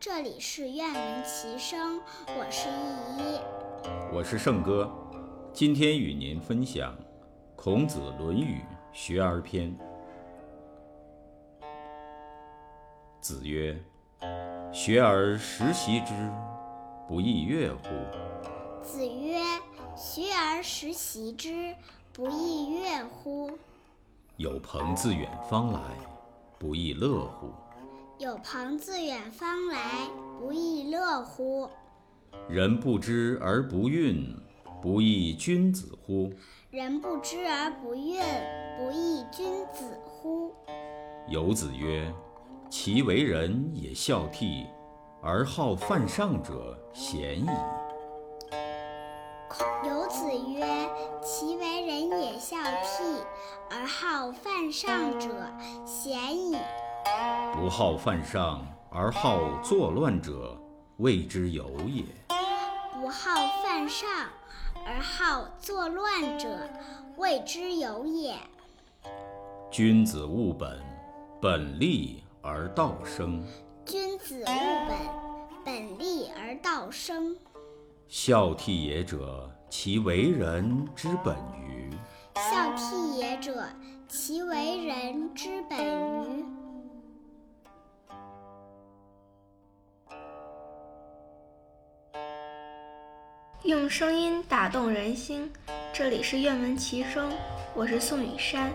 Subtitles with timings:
[0.00, 3.40] 这里是愿闻其声，我是依依，
[4.10, 4.90] 我是胜哥，
[5.52, 6.92] 今天与您分享
[7.54, 8.60] 《孔子·论语·
[8.92, 9.76] 学而篇》。
[13.20, 13.78] 子曰
[14.72, 16.14] ：“学而时习之，
[17.06, 17.88] 不亦说乎？”
[18.82, 19.38] 子曰
[19.94, 21.74] ：“学而时习之，
[22.12, 23.58] 不亦说乎？”
[24.38, 25.80] 有朋自远方来，
[26.58, 27.50] 不亦乐乎？
[28.18, 29.78] 有朋自远方来，
[30.38, 31.68] 不亦乐乎？
[32.48, 34.34] 人不知而不愠，
[34.80, 36.32] 不亦君子乎？
[36.70, 38.22] 人不知而不愠，
[38.78, 40.54] 不亦君子乎？
[41.28, 42.10] 有子曰
[42.70, 44.66] ：“其为人也孝悌，
[45.20, 47.48] 而好犯上者鲜矣。”
[49.86, 50.88] 有子曰
[51.22, 53.20] ：“其为人也孝悌，
[53.70, 55.28] 而好犯上者
[55.84, 56.56] 鲜矣。”
[57.52, 60.56] 不好犯上而好作乱者，
[60.98, 62.04] 谓之有也。
[62.92, 64.08] 不好犯上
[64.86, 66.68] 而好作乱者，
[67.16, 68.36] 谓之有也。
[69.70, 70.80] 君子务本，
[71.40, 73.42] 本立而道生。
[73.84, 74.46] 君子务
[74.88, 74.96] 本，
[75.64, 77.36] 本立而道生。
[78.08, 81.90] 孝悌也者，其为人之本与？
[82.34, 83.66] 孝悌也者，
[84.08, 86.44] 其为人之本与？
[93.66, 95.50] 用声音打动人心，
[95.92, 97.32] 这里是愿闻其声，
[97.74, 98.72] 我是宋雨山，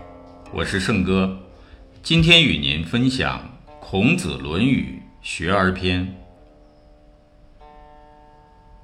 [0.51, 1.39] 我是胜哥，
[2.03, 3.39] 今天与您分享
[3.79, 6.05] 《孔子·论语·学而篇》。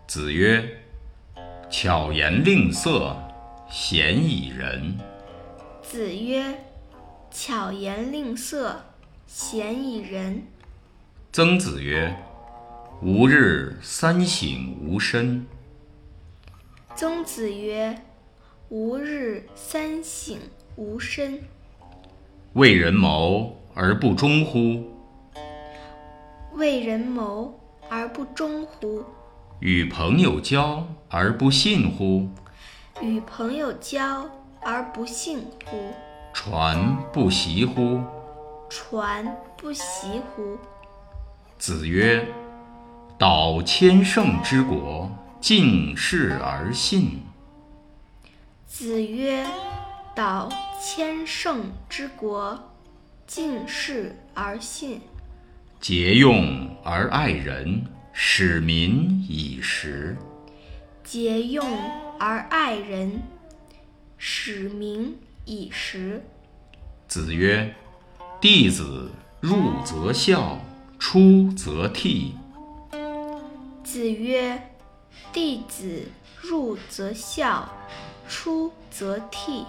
[0.08, 0.64] 子曰
[1.70, 3.14] ：“巧言令色，
[3.70, 4.98] 鲜矣仁。”
[5.84, 6.58] 子曰
[7.30, 8.80] ：“巧言令色，
[9.28, 10.42] 鲜矣仁。”
[11.34, 12.16] 曾子曰
[13.04, 15.46] ：“吾日三省吾身。”
[17.00, 17.96] 曾子曰
[18.70, 20.36] ：“吾日三省
[20.78, 21.40] 吾身。”
[22.54, 24.84] 为人谋而不忠乎？
[26.54, 27.54] 为人谋
[27.88, 29.04] 而不忠乎？
[29.60, 32.28] 与朋友交而不信乎？
[33.00, 34.28] 与朋友交
[34.64, 35.38] 而不信
[35.68, 35.78] 乎？
[36.34, 38.02] 传不习乎？
[38.72, 40.58] 传不习乎？
[41.60, 42.28] 子曰
[43.20, 45.08] ：“道千乘之国，
[45.40, 47.22] 敬事而信。”
[48.68, 49.46] 子曰
[50.16, 50.50] ：“导
[50.82, 52.72] 千乘之国，
[53.26, 55.02] 敬事而信。”
[55.82, 57.86] 节用而爱人。
[58.20, 60.18] 使民以时，
[61.04, 61.64] 节用
[62.20, 63.22] 而爱人，
[64.18, 65.16] 使民
[65.46, 66.26] 以时。
[67.08, 67.76] 子曰
[68.42, 70.60] ：“弟子入则孝，
[70.98, 72.32] 出则悌。”
[73.86, 74.60] 子曰
[75.32, 76.04] ：“弟子
[76.42, 77.68] 入则孝，
[78.28, 79.66] 出则悌。”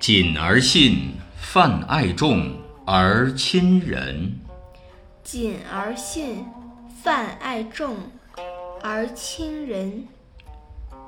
[0.00, 4.38] 谨而信，泛爱众而亲仁。
[5.22, 6.44] 谨而信。
[7.00, 7.96] 泛爱众
[8.82, 10.04] 而亲仁，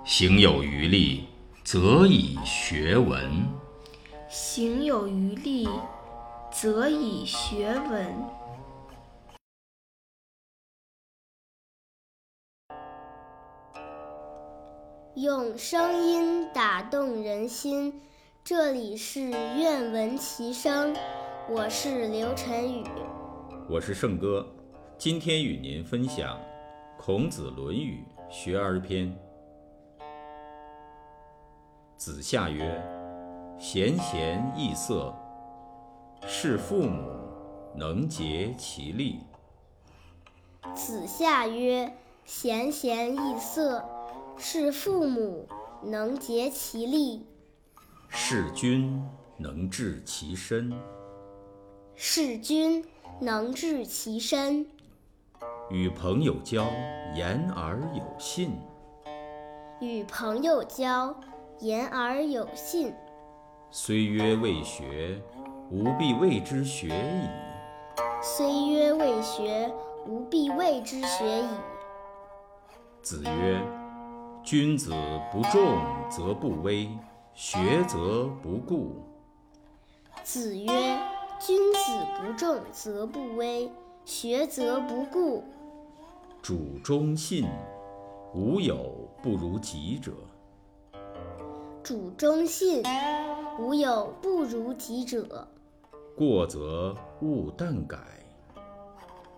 [0.04, 1.24] 行有余力，
[1.64, 3.44] 则以学文。
[4.28, 5.68] 行有余力，
[6.52, 8.14] 则以学文。
[15.16, 18.00] 用声音打动人心，
[18.44, 20.94] 这里是愿闻其声，
[21.48, 22.84] 我是刘晨宇，
[23.68, 24.46] 我是胜哥。
[24.96, 26.36] 今天与您分享
[26.96, 29.08] 《孔子·论语·学而篇》。
[31.96, 32.80] 子夏曰
[33.58, 35.12] ：“贤贤易色，
[36.24, 37.10] 事父母
[37.74, 39.18] 能竭其力。”
[40.72, 41.92] 子夏曰
[42.24, 43.84] ：“贤贤易色，
[44.40, 45.46] 事父母
[45.82, 47.26] 能竭其力。”
[48.08, 49.06] 事君
[49.36, 50.72] 能治其身。
[51.94, 52.84] 事君
[53.20, 54.66] 能治其身。
[55.68, 56.66] 与朋友交，
[57.14, 58.58] 言而有信。
[59.80, 61.14] 与朋友交，
[61.60, 62.92] 言而有信。
[63.70, 65.22] 虽曰未学，
[65.70, 67.28] 吾必谓之学矣。
[68.20, 69.72] 虽曰未学，
[70.06, 71.48] 吾必谓之学矣。
[73.00, 73.62] 子曰
[74.42, 74.92] ：“君子
[75.30, 75.78] 不重
[76.10, 76.88] 则不威，
[77.34, 79.04] 学则不固。”
[80.24, 80.66] 子曰
[81.38, 81.80] ：“君子
[82.16, 83.70] 不重则不威，
[84.04, 85.44] 学则不固。”
[86.42, 87.46] 主忠信，
[88.34, 90.12] 无有不如己者。
[91.82, 92.82] 主忠信，
[93.58, 95.46] 无有不如己者。
[96.16, 97.98] 过则勿惮改。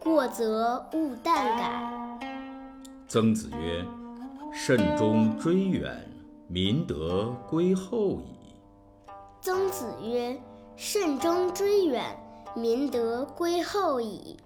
[0.01, 2.19] 过则勿惮改。
[3.07, 3.85] 曾子曰
[4.55, 6.07] ：“慎终追远，
[6.47, 8.55] 民德归后矣。”
[9.41, 10.39] 曾子曰
[10.77, 12.05] ：“慎终追远，
[12.55, 14.37] 民德归后矣。”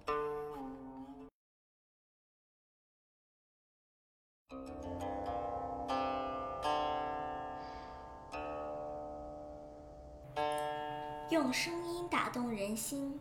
[11.30, 13.18] 用声音打动人心，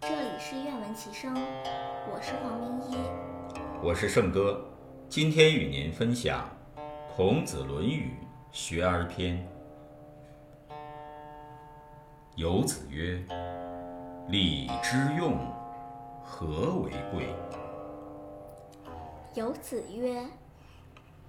[0.00, 2.96] 这里是愿闻其声，我是黄明一，
[3.82, 4.60] 我是胜哥，
[5.10, 6.46] 今天与您分享
[7.16, 8.12] 《孔子论语·
[8.52, 9.38] 学而篇》。
[12.36, 13.18] 有子曰
[14.28, 15.38] ：“礼之用，
[16.22, 17.26] 和为贵。”
[19.34, 20.22] 有子曰：“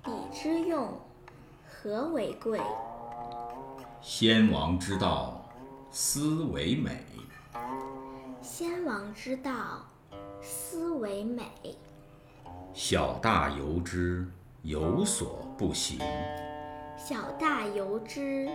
[0.03, 0.91] 礼之用，
[1.65, 2.59] 和为贵。”
[4.03, 5.41] 先王之道。
[5.89, 7.01] 斯为美。
[8.41, 9.85] 先王之道，
[10.41, 11.45] 斯为美。
[12.73, 14.25] 小大由之，
[14.61, 15.99] 有所不行。
[16.97, 18.47] 小大由之，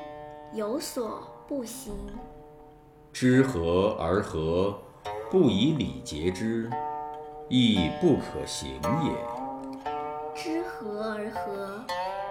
[0.52, 1.92] 有所不行。
[3.12, 4.78] 知和而和，
[5.30, 6.70] 不以礼节之，
[7.48, 9.12] 亦不可行也。
[10.34, 11.84] 知和而和，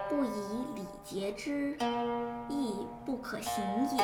[0.10, 0.30] 不以
[0.76, 1.78] 礼节之，
[2.50, 2.74] 亦
[3.06, 3.64] 不可行
[3.98, 4.04] 也。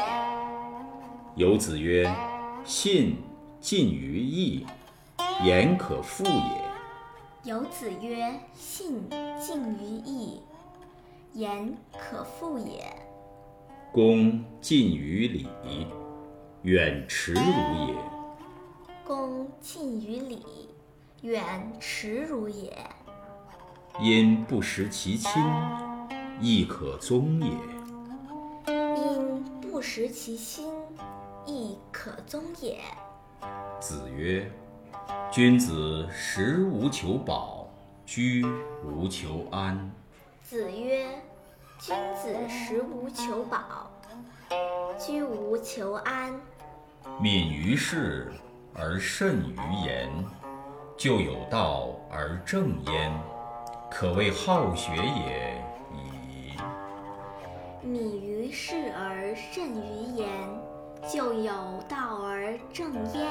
[1.36, 2.10] 有子曰
[2.66, 3.18] ：“信
[3.60, 4.66] 近于义，
[5.44, 6.69] 言可复也。”
[7.44, 9.10] 有子曰：“信
[9.40, 10.42] 近于义，
[11.34, 12.94] 言可复也。”
[13.94, 15.48] 恭近于礼，
[16.64, 17.96] 远耻辱也。
[19.06, 20.46] 恭近于礼，
[21.22, 22.78] 远耻辱也。
[24.02, 25.32] 因不食其亲，
[26.42, 27.50] 亦可宗也。
[28.68, 30.70] 因不食其亲。
[31.46, 32.80] 亦可宗也。
[33.80, 34.52] 子曰
[35.32, 37.68] ：“君子食无求饱，
[38.04, 38.44] 居
[38.84, 39.92] 无求安。”
[40.42, 41.06] 子曰
[41.78, 43.92] ：“君子食无求饱，
[44.98, 46.34] 居无求安。”
[47.22, 48.32] 敏于事
[48.74, 49.56] 而慎于
[49.86, 50.10] 言，
[50.98, 53.14] 就有道而正焉，
[53.92, 56.58] 可谓好学也已。
[57.84, 60.28] 敏于事而慎于言。
[61.08, 61.52] 就有
[61.88, 63.26] 道而正焉，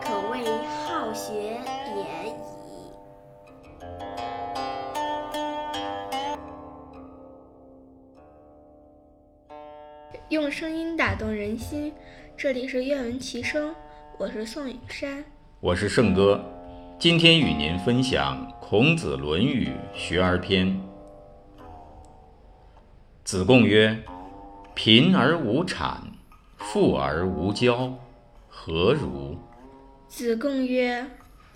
[0.00, 0.44] 可谓
[0.86, 2.32] 好学也已。
[10.28, 11.92] 用声音打动人心，
[12.36, 13.74] 这里是愿闻其声，
[14.18, 15.24] 我是宋雨山，
[15.60, 16.44] 我是胜哥，
[16.98, 20.66] 今天与您分享《孔子论语·学而篇》。
[23.24, 23.98] 子贡曰
[24.74, 25.96] ：“贫而无谄。”
[26.64, 27.92] 富而无骄，
[28.48, 29.36] 何如？
[30.08, 31.04] 子贡曰：“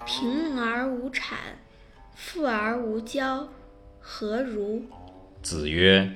[0.05, 1.35] 贫而无谄，
[2.15, 3.47] 富而无骄，
[4.01, 4.83] 何如？”
[5.43, 6.11] 子曰：“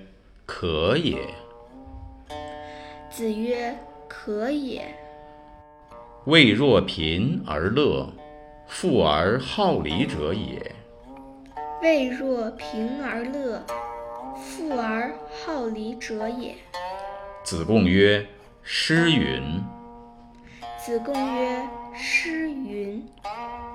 [0.45, 1.19] 可也。”
[3.11, 3.79] 子曰
[4.09, 4.95] ：“可也。”
[6.27, 8.13] 未若贫而乐，
[8.67, 10.75] 富而好礼者也。
[11.81, 13.63] 未若贫而乐，
[14.37, 16.55] 富而好礼者也。
[17.45, 18.27] 子贡曰。
[18.63, 19.63] 诗云
[20.79, 23.05] ：“子贡曰：‘诗云，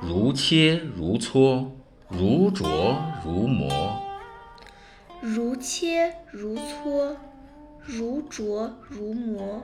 [0.02, 1.70] 如切如磋，
[2.10, 4.02] 如琢如磨。
[5.22, 7.16] 如切如磋，
[7.82, 9.62] 如琢如磨。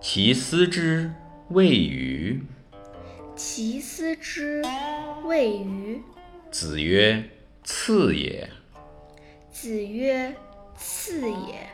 [0.00, 1.12] 其斯之
[1.48, 2.44] 谓与？
[3.34, 4.62] 其斯之
[5.24, 6.02] 谓与？’
[6.50, 7.24] 子曰
[7.64, 8.48] ：‘次也。’
[9.50, 10.34] 子曰
[10.76, 11.68] ：‘次也。’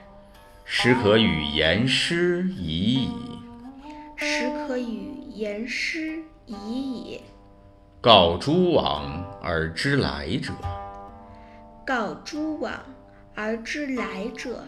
[0.65, 3.11] 时可与言师已矣。
[4.17, 7.21] 时可与言师已矣。
[8.01, 10.53] 告诸往而知来者。
[11.87, 12.73] 告诸往
[13.35, 14.65] 而知来者。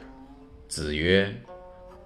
[0.69, 1.35] 子曰：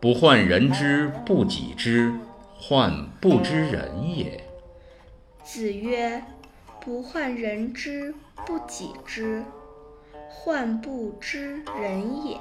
[0.01, 2.13] 不患人之不己知，
[2.55, 4.43] 患不知人也。
[5.43, 6.23] 子曰：
[6.81, 8.15] 不患人之
[8.47, 9.43] 不己知，
[10.29, 12.39] 患不知人也。